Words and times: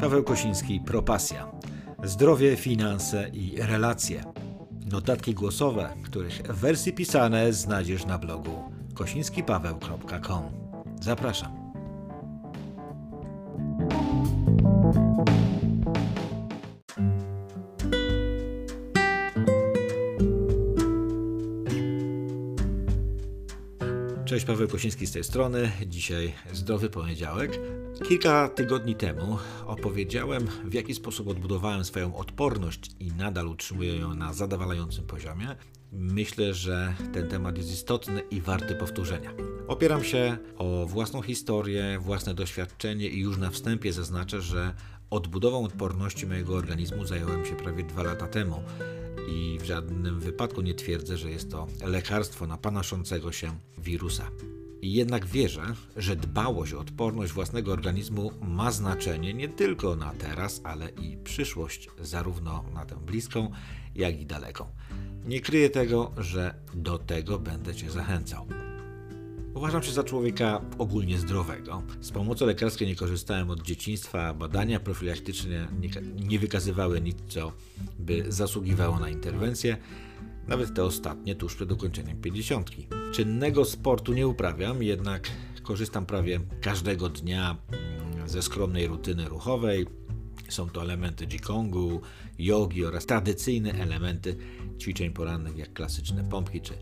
Paweł 0.00 0.24
Kosiński, 0.24 0.80
Propasja. 0.80 1.52
Zdrowie, 2.04 2.56
finanse 2.56 3.28
i 3.32 3.56
relacje. 3.62 4.24
Notatki 4.90 5.34
głosowe, 5.34 5.94
których 6.04 6.42
wersje 6.42 6.92
pisane 6.92 7.52
znajdziesz 7.52 8.06
na 8.06 8.18
blogu 8.18 8.72
kosińskipaweł.com. 8.94 10.42
Zapraszam. 11.00 11.66
Cześć, 24.26 24.46
Paweł 24.46 24.68
Kosiński 24.68 25.06
z 25.06 25.12
tej 25.12 25.24
strony. 25.24 25.72
Dzisiaj 25.86 26.34
zdrowy 26.52 26.90
poniedziałek. 26.90 27.60
Kilka 28.08 28.48
tygodni 28.48 28.94
temu 28.94 29.38
opowiedziałem, 29.66 30.48
w 30.64 30.74
jaki 30.74 30.94
sposób 30.94 31.28
odbudowałem 31.28 31.84
swoją 31.84 32.16
odporność 32.16 32.90
i 33.00 33.12
nadal 33.12 33.48
utrzymuję 33.48 33.96
ją 33.96 34.14
na 34.14 34.32
zadowalającym 34.32 35.06
poziomie. 35.06 35.56
Myślę, 35.92 36.54
że 36.54 36.94
ten 37.12 37.28
temat 37.28 37.58
jest 37.58 37.72
istotny 37.72 38.20
i 38.30 38.40
warty 38.40 38.74
powtórzenia. 38.74 39.30
Opieram 39.68 40.04
się 40.04 40.36
o 40.58 40.86
własną 40.86 41.22
historię, 41.22 41.98
własne 42.00 42.34
doświadczenie 42.34 43.08
i 43.08 43.20
już 43.20 43.38
na 43.38 43.50
wstępie 43.50 43.92
zaznaczę, 43.92 44.40
że 44.40 44.74
odbudową 45.10 45.64
odporności 45.64 46.26
mojego 46.26 46.54
organizmu 46.54 47.04
zająłem 47.04 47.46
się 47.46 47.56
prawie 47.56 47.84
dwa 47.84 48.02
lata 48.02 48.26
temu 48.28 48.62
i 49.28 49.58
w 49.60 49.64
żadnym 49.64 50.20
wypadku 50.20 50.62
nie 50.62 50.74
twierdzę, 50.74 51.16
że 51.16 51.30
jest 51.30 51.50
to 51.50 51.66
lekarstwo 51.84 52.46
na 52.46 52.56
panoszącego 52.58 53.32
się 53.32 53.58
wirusa. 53.78 54.30
Jednak 54.82 55.26
wierzę, 55.26 55.62
że 55.96 56.16
dbałość 56.16 56.72
o 56.72 56.80
odporność 56.80 57.32
własnego 57.32 57.72
organizmu 57.72 58.30
ma 58.40 58.72
znaczenie 58.72 59.34
nie 59.34 59.48
tylko 59.48 59.96
na 59.96 60.12
teraz, 60.12 60.60
ale 60.64 60.88
i 60.88 61.16
przyszłość, 61.16 61.88
zarówno 62.00 62.64
na 62.74 62.86
tę 62.86 62.96
bliską, 62.96 63.50
jak 63.94 64.20
i 64.20 64.26
daleką. 64.26 64.66
Nie 65.26 65.40
kryję 65.40 65.70
tego, 65.70 66.12
że 66.16 66.54
do 66.74 66.98
tego 66.98 67.38
będę 67.38 67.74
Cię 67.74 67.90
zachęcał. 67.90 68.46
Uważam 69.56 69.82
się 69.82 69.92
za 69.92 70.04
człowieka 70.04 70.60
ogólnie 70.78 71.18
zdrowego. 71.18 71.82
Z 72.00 72.10
pomocy 72.10 72.46
lekarskiej 72.46 72.88
nie 72.88 72.96
korzystałem 72.96 73.50
od 73.50 73.62
dzieciństwa, 73.62 74.34
badania 74.34 74.80
profilaktyczne 74.80 75.68
nie, 75.80 75.88
nie 76.28 76.38
wykazywały 76.38 77.00
nic, 77.00 77.16
co 77.28 77.52
by 77.98 78.24
zasługiwało 78.28 78.98
na 78.98 79.08
interwencję, 79.08 79.76
nawet 80.48 80.74
te 80.74 80.84
ostatnie 80.84 81.34
tuż 81.34 81.54
przed 81.54 81.72
ukończeniem 81.72 82.20
50. 82.20 82.70
Czynnego 83.12 83.64
sportu 83.64 84.12
nie 84.12 84.28
uprawiam, 84.28 84.82
jednak 84.82 85.30
korzystam 85.62 86.06
prawie 86.06 86.40
każdego 86.60 87.08
dnia 87.08 87.56
ze 88.26 88.42
skromnej 88.42 88.86
rutyny 88.86 89.28
ruchowej. 89.28 89.86
Są 90.48 90.68
to 90.68 90.82
elementy 90.82 91.26
Jigongu, 91.26 92.00
jogi 92.38 92.84
oraz 92.84 93.06
tradycyjne 93.06 93.72
elementy 93.72 94.36
ćwiczeń 94.80 95.10
porannych, 95.10 95.56
jak 95.56 95.72
klasyczne 95.72 96.24
pompki 96.24 96.60
czy 96.60 96.74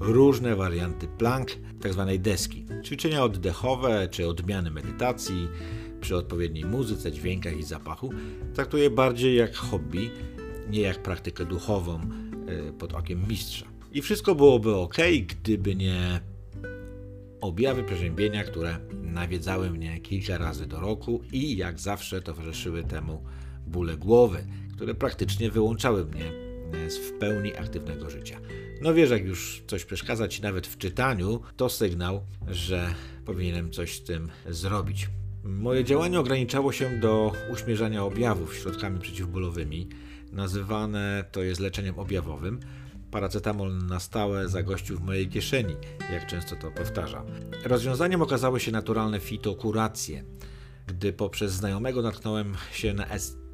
różne 0.00 0.56
warianty 0.56 1.08
plank, 1.18 1.48
tzw. 1.82 2.06
Tak 2.08 2.18
deski. 2.20 2.66
Ćwiczenia 2.84 3.24
oddechowe 3.24 4.08
czy 4.10 4.28
odmiany 4.28 4.70
medytacji 4.70 5.48
przy 6.00 6.16
odpowiedniej 6.16 6.64
muzyce, 6.64 7.12
dźwiękach 7.12 7.58
i 7.58 7.62
zapachu 7.62 8.10
traktuję 8.54 8.90
bardziej 8.90 9.36
jak 9.36 9.54
hobby, 9.54 10.10
nie 10.70 10.80
jak 10.80 11.02
praktykę 11.02 11.44
duchową 11.44 12.00
e, 12.00 12.72
pod 12.72 12.92
okiem 12.94 13.28
mistrza. 13.28 13.66
I 13.92 14.02
wszystko 14.02 14.34
byłoby 14.34 14.74
ok, 14.74 14.96
gdyby 15.28 15.76
nie 15.76 16.20
objawy 17.40 17.84
przeziębienia, 17.84 18.44
które 18.44 18.78
nawiedzały 19.02 19.70
mnie 19.70 20.00
kilka 20.00 20.38
razy 20.38 20.66
do 20.66 20.80
roku 20.80 21.20
i 21.32 21.56
jak 21.56 21.80
zawsze 21.80 22.22
towarzyszyły 22.22 22.82
temu 22.84 23.22
bóle 23.66 23.96
głowy, 23.96 24.44
które 24.72 24.94
praktycznie 24.94 25.50
wyłączały 25.50 26.06
mnie 26.06 26.47
z 26.88 26.96
w 26.96 27.12
pełni 27.12 27.56
aktywnego 27.56 28.10
życia. 28.10 28.40
No 28.80 28.94
wiesz, 28.94 29.10
jak 29.10 29.24
już 29.24 29.62
coś 29.66 29.84
przeszkadza 29.84 30.28
ci 30.28 30.42
nawet 30.42 30.66
w 30.66 30.78
czytaniu, 30.78 31.40
to 31.56 31.68
sygnał, 31.68 32.20
że 32.48 32.94
powinienem 33.24 33.70
coś 33.70 33.96
z 33.96 34.04
tym 34.04 34.30
zrobić. 34.48 35.08
Moje 35.44 35.84
działanie 35.84 36.20
ograniczało 36.20 36.72
się 36.72 37.00
do 37.00 37.32
uśmierzania 37.52 38.04
objawów 38.04 38.56
środkami 38.56 39.00
przeciwbólowymi. 39.00 39.88
Nazywane 40.32 41.24
to 41.32 41.42
jest 41.42 41.60
leczeniem 41.60 41.98
objawowym. 41.98 42.60
Paracetamol 43.10 43.78
na 43.86 44.00
stałe 44.00 44.48
zagościł 44.48 44.98
w 44.98 45.02
mojej 45.02 45.28
kieszeni, 45.28 45.74
jak 46.12 46.26
często 46.26 46.56
to 46.56 46.70
powtarzam. 46.70 47.26
Rozwiązaniem 47.64 48.22
okazały 48.22 48.60
się 48.60 48.72
naturalne 48.72 49.20
fitokuracje. 49.20 50.24
Gdy 50.86 51.12
poprzez 51.12 51.52
znajomego 51.52 52.02
natknąłem 52.02 52.54
się 52.72 52.94
na 52.94 53.06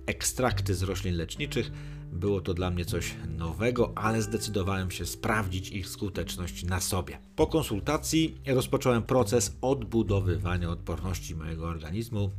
ekstrakty 0.07 0.75
z 0.75 0.83
roślin 0.83 1.17
leczniczych, 1.17 1.71
było 2.13 2.41
to 2.41 2.55
dla 2.55 2.71
mnie 2.71 2.85
coś 2.85 3.15
nowego, 3.29 3.93
ale 3.95 4.23
zdecydowałem 4.23 4.91
się 4.91 5.07
sprawdzić 5.07 5.69
ich 5.69 5.89
skuteczność 5.89 6.65
na 6.65 6.81
sobie. 6.81 7.19
Po 7.37 7.47
konsultacji 7.47 8.39
rozpocząłem 8.47 9.03
proces 9.03 9.57
odbudowywania 9.61 10.71
odporności 10.71 11.35
mojego 11.35 11.67
organizmu. 11.67 12.31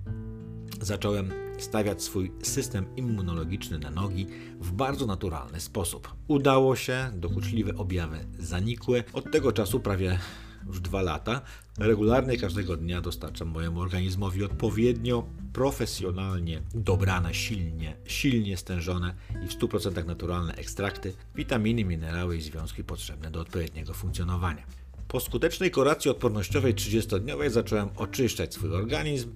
Zacząłem 0.82 1.32
stawiać 1.58 2.04
swój 2.04 2.32
system 2.44 2.86
immunologiczny 2.96 3.80
na 3.80 3.90
nogi 3.90 4.28
w 4.60 4.72
bardzo 4.72 5.06
naturalny 5.06 5.60
sposób. 5.60 6.14
Udało 6.28 6.76
się, 6.76 7.12
dokuczliwe 7.14 7.76
objawy 7.76 8.26
zanikły. 8.40 9.04
Od 9.14 9.32
tego 9.32 9.52
czasu 9.52 9.80
prawie 9.80 10.20
już 10.68 10.80
dwa 10.80 11.02
lata, 11.02 11.42
regularnie 11.78 12.38
każdego 12.38 12.78
dnia 12.78 13.02
dostarczam 13.02 13.48
mojemu 13.48 13.80
organizmowi 13.80 14.44
odpowiednio, 14.44 15.28
profesjonalnie 15.54 16.62
dobrane, 16.74 17.34
silnie, 17.34 17.96
silnie 18.06 18.58
stężone 18.58 19.16
i 19.46 19.48
w 19.48 19.60
100% 19.60 20.06
naturalne 20.06 20.56
ekstrakty, 20.56 21.14
witaminy, 21.36 21.86
minerały 21.86 22.38
i 22.38 22.42
związki 22.42 22.84
potrzebne 22.84 23.32
do 23.32 23.42
odpowiedniego 23.42 23.94
funkcjonowania. 23.94 24.64
Po 25.08 25.20
skutecznej 25.20 25.72
kuracji 25.72 26.12
odpornościowej 26.12 26.76
30-dniowej 26.76 27.50
zacząłem 27.50 27.90
oczyszczać 27.96 28.54
swój 28.54 28.74
organizm, 28.74 29.32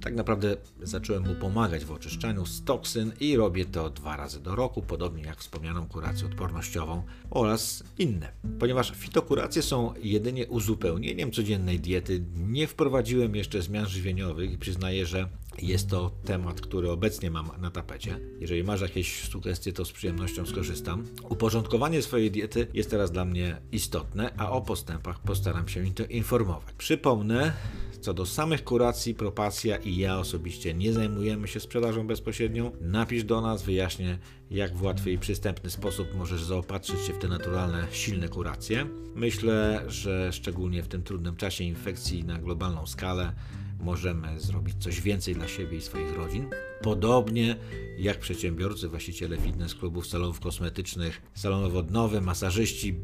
tak 0.00 0.14
naprawdę 0.14 0.56
zacząłem 0.82 1.28
mu 1.28 1.34
pomagać 1.34 1.84
w 1.84 1.92
oczyszczaniu 1.92 2.46
z 2.46 2.64
toksyn 2.64 3.12
i 3.20 3.36
robię 3.36 3.64
to 3.64 3.90
dwa 3.90 4.16
razy 4.16 4.40
do 4.40 4.56
roku, 4.56 4.82
podobnie 4.82 5.22
jak 5.22 5.38
wspomnianą 5.38 5.86
kurację 5.86 6.26
odpornościową 6.26 7.02
oraz 7.30 7.84
inne. 7.98 8.32
Ponieważ 8.58 8.92
fitokuracje 8.96 9.62
są 9.62 9.94
jedynie 10.02 10.46
uzupełnieniem 10.46 11.30
codziennej 11.32 11.80
diety, 11.80 12.24
nie 12.36 12.66
wprowadziłem 12.66 13.36
jeszcze 13.36 13.62
zmian 13.62 13.86
żywieniowych 13.86 14.52
i 14.52 14.58
przyznaję, 14.58 15.06
że 15.06 15.28
jest 15.62 15.88
to 15.88 16.10
temat, 16.24 16.60
który 16.60 16.90
obecnie 16.90 17.30
mam 17.30 17.50
na 17.58 17.70
tapecie. 17.70 18.20
Jeżeli 18.40 18.64
masz 18.64 18.80
jakieś 18.80 19.28
sugestie, 19.28 19.72
to 19.72 19.84
z 19.84 19.92
przyjemnością 19.92 20.46
skorzystam. 20.46 21.04
Uporządkowanie 21.28 22.02
swojej 22.02 22.30
diety 22.30 22.66
jest 22.74 22.90
teraz 22.90 23.10
dla 23.10 23.24
mnie 23.24 23.60
istotne, 23.72 24.30
a 24.36 24.50
o 24.50 24.60
postępach 24.60 25.18
postaram 25.18 25.68
się 25.68 25.84
informować. 26.10 26.74
Przypomnę, 26.78 27.52
co 28.00 28.14
do 28.14 28.26
samych 28.26 28.64
kuracji, 28.64 29.14
Propacja 29.14 29.76
i 29.76 29.96
ja 29.96 30.18
osobiście 30.18 30.74
nie 30.74 30.92
zajmujemy 30.92 31.48
się 31.48 31.60
sprzedażą 31.60 32.06
bezpośrednią. 32.06 32.72
Napisz 32.80 33.24
do 33.24 33.40
nas, 33.40 33.62
wyjaśnię, 33.62 34.18
jak 34.50 34.76
w 34.76 34.82
łatwy 34.82 35.12
i 35.12 35.18
przystępny 35.18 35.70
sposób 35.70 36.14
możesz 36.14 36.42
zaopatrzyć 36.42 37.00
się 37.00 37.12
w 37.12 37.18
te 37.18 37.28
naturalne, 37.28 37.86
silne 37.92 38.28
kuracje. 38.28 38.86
Myślę, 39.14 39.84
że 39.86 40.32
szczególnie 40.32 40.82
w 40.82 40.88
tym 40.88 41.02
trudnym 41.02 41.36
czasie 41.36 41.64
infekcji 41.64 42.24
na 42.24 42.38
globalną 42.38 42.86
skalę 42.86 43.32
możemy 43.80 44.40
zrobić 44.40 44.82
coś 44.82 45.00
więcej 45.00 45.34
dla 45.34 45.48
siebie 45.48 45.78
i 45.78 45.80
swoich 45.80 46.16
rodzin. 46.16 46.46
Podobnie 46.82 47.56
jak 47.98 48.18
przedsiębiorcy, 48.18 48.88
właściciele 48.88 49.36
fitness 49.36 49.74
klubów, 49.74 50.06
salonów 50.06 50.40
kosmetycznych, 50.40 51.22
salonów 51.34 51.74
odnowy, 51.74 52.20
masażyści, 52.20 52.94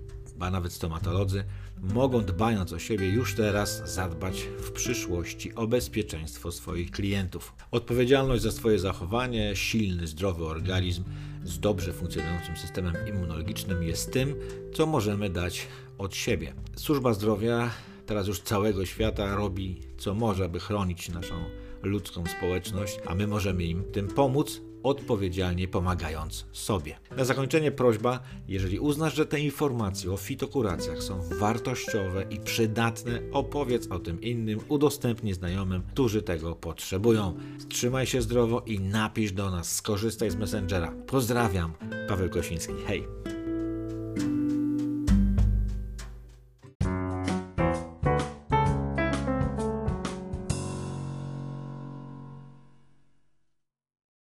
a 0.40 0.50
nawet 0.50 0.72
stomatolodzy 0.72 1.44
mogą 1.82 2.24
dbając 2.24 2.72
o 2.72 2.78
siebie 2.78 3.08
już 3.08 3.34
teraz 3.34 3.94
zadbać 3.94 4.42
w 4.58 4.70
przyszłości 4.70 5.54
o 5.54 5.66
bezpieczeństwo 5.66 6.52
swoich 6.52 6.90
klientów. 6.90 7.54
Odpowiedzialność 7.70 8.42
za 8.42 8.52
swoje 8.52 8.78
zachowanie, 8.78 9.56
silny, 9.56 10.06
zdrowy 10.06 10.44
organizm 10.46 11.04
z 11.44 11.58
dobrze 11.58 11.92
funkcjonującym 11.92 12.56
systemem 12.56 12.94
immunologicznym 13.08 13.82
jest 13.82 14.12
tym, 14.12 14.34
co 14.74 14.86
możemy 14.86 15.30
dać 15.30 15.66
od 15.98 16.14
siebie. 16.14 16.52
Służba 16.76 17.14
zdrowia 17.14 17.70
teraz 18.06 18.26
już 18.26 18.40
całego 18.40 18.86
świata 18.86 19.34
robi 19.34 19.80
co 19.98 20.14
może, 20.14 20.44
aby 20.44 20.60
chronić 20.60 21.08
naszą 21.08 21.34
ludzką 21.82 22.24
społeczność, 22.26 23.00
a 23.06 23.14
my 23.14 23.26
możemy 23.26 23.64
im 23.64 23.84
tym 23.84 24.08
pomóc, 24.08 24.60
odpowiedzialnie 24.82 25.68
pomagając 25.68 26.46
sobie. 26.52 26.98
Na 27.16 27.24
zakończenie 27.24 27.72
prośba, 27.72 28.20
jeżeli 28.48 28.78
uznasz, 28.78 29.14
że 29.14 29.26
te 29.26 29.40
informacje 29.40 30.12
o 30.12 30.16
fitokuracjach 30.16 31.02
są 31.02 31.20
wartościowe 31.38 32.26
i 32.30 32.40
przydatne, 32.40 33.20
opowiedz 33.32 33.86
o 33.90 33.98
tym 33.98 34.20
innym, 34.20 34.60
udostępnij 34.68 35.34
znajomym, 35.34 35.82
którzy 35.82 36.22
tego 36.22 36.54
potrzebują. 36.54 37.34
Trzymaj 37.68 38.06
się 38.06 38.22
zdrowo 38.22 38.62
i 38.66 38.80
napisz 38.80 39.32
do 39.32 39.50
nas, 39.50 39.74
skorzystaj 39.74 40.30
z 40.30 40.36
Messengera. 40.36 40.92
Pozdrawiam, 41.06 41.72
Paweł 42.08 42.30
Kosiński. 42.30 42.72
Hej! 42.86 43.25